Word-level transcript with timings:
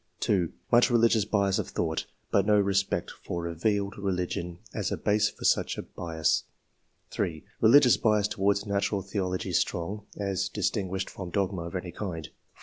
*' 0.39 0.71
Much 0.71 0.89
religious 0.89 1.25
bias 1.25 1.59
of 1.59 1.67
thought, 1.67 2.07
but 2.31 2.43
no 2.47 2.59
re 2.59 2.73
spect 2.73 3.11
for 3.11 3.43
revealed 3.43 3.99
religion 3.99 4.57
as 4.73 4.91
a 4.91 4.97
base 4.97 5.29
for 5.29 5.45
such 5.45 5.77
a 5.77 5.83
bias." 5.83 6.45
3." 7.11 7.43
Religious 7.61 7.97
bias 7.97 8.27
towards 8.27 8.65
natural 8.65 9.03
theology 9.03 9.53
strong, 9.53 10.07
as 10.17 10.49
distinguished 10.49 11.07
from 11.07 11.29
dogma 11.29 11.61
of 11.67 11.75
any 11.75 11.91
kind." 11.91 12.29
4. 12.29 12.33